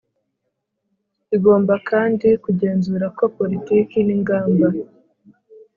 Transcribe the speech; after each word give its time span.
Igomba 1.35 1.73
kandi 1.89 2.27
kugenzura 2.43 3.05
ko 3.17 3.23
politiki 3.37 3.97
n 4.03 4.09
ingamba 4.17 4.67